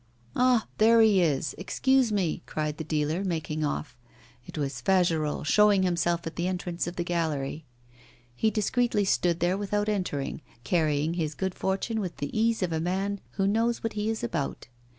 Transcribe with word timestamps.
'Ah! 0.35 0.65
there 0.79 0.99
he 1.01 1.21
is; 1.21 1.53
excuse 1.59 2.11
me!' 2.11 2.41
cried 2.47 2.77
the 2.79 2.83
dealer, 2.83 3.23
making 3.23 3.63
off. 3.63 3.95
It 4.47 4.57
was 4.57 4.81
Fagerolles 4.81 5.45
showing 5.45 5.83
himself 5.83 6.25
at 6.25 6.37
the 6.37 6.47
entrance 6.47 6.87
of 6.87 6.95
the 6.95 7.03
gallery. 7.03 7.65
He 8.35 8.49
discreetly 8.49 9.05
stood 9.05 9.41
there 9.41 9.59
without 9.59 9.87
entering, 9.87 10.41
carrying 10.63 11.13
his 11.13 11.35
good 11.35 11.53
fortune 11.53 11.99
with 11.99 12.17
the 12.17 12.35
ease 12.35 12.63
of 12.63 12.73
a 12.73 12.79
man 12.79 13.19
who 13.33 13.45
knows 13.45 13.83
what 13.83 13.93
he 13.93 14.09
is 14.09 14.23
about. 14.23 14.67